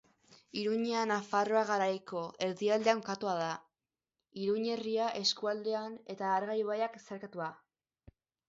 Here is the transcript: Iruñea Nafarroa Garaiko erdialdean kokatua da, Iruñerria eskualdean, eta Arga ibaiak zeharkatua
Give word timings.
Iruñea 0.59 1.01
Nafarroa 1.09 1.61
Garaiko 1.71 2.23
erdialdean 2.45 3.03
kokatua 3.05 3.35
da, 3.41 3.51
Iruñerria 4.47 5.13
eskualdean, 5.23 6.01
eta 6.15 6.33
Arga 6.39 6.61
ibaiak 6.65 7.01
zeharkatua 7.05 7.53